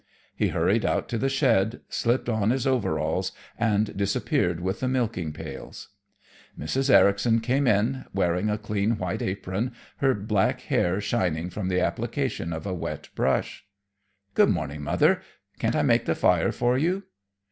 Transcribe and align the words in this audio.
He 0.35 0.47
hurried 0.47 0.83
out 0.83 1.07
to 1.09 1.19
the 1.19 1.29
shed, 1.29 1.81
slipped 1.87 2.27
on 2.27 2.49
his 2.49 2.65
overalls, 2.65 3.33
and 3.55 3.95
disappeared 3.95 4.59
with 4.59 4.79
the 4.79 4.87
milking 4.87 5.31
pails. 5.31 5.89
Mrs. 6.57 6.89
Ericson 6.89 7.39
came 7.39 7.67
in, 7.67 8.05
wearing 8.11 8.49
a 8.49 8.57
clean 8.57 8.97
white 8.97 9.21
apron, 9.21 9.73
her 9.97 10.15
black 10.15 10.61
hair 10.61 10.99
shining 11.01 11.51
from 11.51 11.67
the 11.67 11.81
application 11.81 12.51
of 12.51 12.65
a 12.65 12.73
wet 12.73 13.09
brush. 13.13 13.67
"Good 14.33 14.49
morning, 14.49 14.81
Mother. 14.81 15.21
Can't 15.59 15.75
I 15.75 15.83
make 15.83 16.05
the 16.05 16.15
fire 16.15 16.51
for 16.51 16.79
you?" 16.79 17.03